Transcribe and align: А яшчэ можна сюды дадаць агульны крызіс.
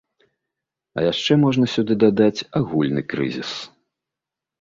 А 0.97 1.03
яшчэ 1.11 1.33
можна 1.43 1.65
сюды 1.73 1.97
дадаць 2.03 2.45
агульны 2.61 3.01
крызіс. 3.13 3.51